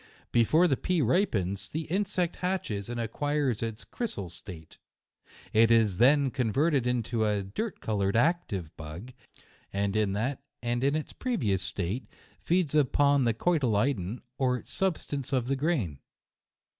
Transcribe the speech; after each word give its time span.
Before 0.31 0.67
the 0.67 0.75
pea 0.77 0.99
ripens, 1.03 1.69
the 1.69 1.81
insect 1.81 2.37
hatches 2.37 2.89
and 2.89 2.99
acquires 2.99 3.61
its 3.61 3.85
crysal 3.85 4.31
slate; 4.31 4.79
it 5.53 5.69
is 5.69 5.99
then 5.99 6.31
converted 6.31 6.87
into 6.87 7.23
a 7.23 7.43
dirt 7.43 7.81
coloured, 7.81 8.15
active 8.15 8.75
bug, 8.75 9.13
and 9.71 9.95
in 9.95 10.13
that 10.13 10.41
and 10.63 10.83
its 10.83 11.13
previous 11.13 11.61
state, 11.61 12.07
feeds 12.39 12.73
upon 12.73 13.25
the 13.25 13.33
cotyledon, 13.35 14.23
or 14.39 14.65
substance 14.65 15.31
of 15.31 15.45
the 15.45 15.55
grain. 15.55 15.99